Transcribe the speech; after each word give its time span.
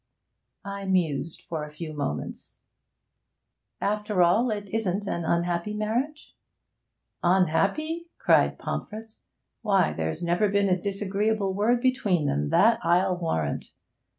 I 0.65 0.85
mused 0.85 1.43
for 1.43 1.63
a 1.63 1.69
few 1.69 1.93
moments. 1.93 2.63
'After 3.79 4.23
all, 4.23 4.49
it 4.49 4.67
isn't 4.69 5.05
an 5.05 5.23
unhappy 5.25 5.75
marriage?' 5.75 6.35
'Unhappy?' 7.21 8.09
cried 8.17 8.57
Pomfret. 8.57 9.17
'Why, 9.61 9.93
there's 9.93 10.23
never 10.23 10.49
been 10.49 10.69
a 10.69 10.81
disagreeable 10.81 11.53
word 11.53 11.81
between 11.81 12.25
them, 12.25 12.49
that 12.49 12.79
I'll 12.83 13.15
warrant. 13.15 13.73